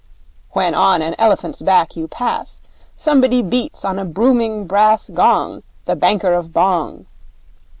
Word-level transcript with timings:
When 0.53 0.73
on 0.73 1.03
an 1.03 1.13
elephant's 1.19 1.61
back 1.61 1.95
you 1.95 2.07
pass, 2.07 2.59
somebody 2.95 3.43
beats 3.43 3.85
on 3.85 3.99
a 3.99 4.03
booming 4.03 4.65
brass 4.65 5.11
gong! 5.13 5.61
The 5.85 5.95
Banker 5.95 6.33
of 6.33 6.47
Bhong! 6.47 7.05